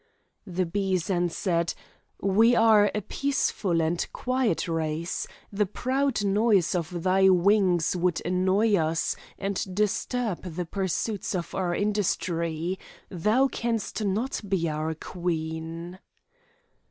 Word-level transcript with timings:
The 0.47 0.65
bees 0.65 1.11
answered, 1.11 1.75
we 2.19 2.55
are 2.55 2.89
a 2.95 3.03
peaceful 3.03 3.81
and 3.83 4.03
quiet 4.11 4.67
race; 4.67 5.27
the 5.53 5.67
proud 5.67 6.25
noise 6.25 6.73
of 6.73 7.03
thy 7.03 7.29
wings 7.29 7.95
would 7.95 8.19
annoy 8.25 8.75
us 8.77 9.15
and 9.37 9.75
disturb 9.75 10.41
the 10.41 10.65
pursuits 10.65 11.35
of 11.35 11.53
our 11.53 11.75
industry; 11.75 12.79
thou 13.09 13.47
canst 13.47 14.03
not 14.03 14.41
be 14.49 14.67
our 14.67 14.95
queen. 14.95 15.99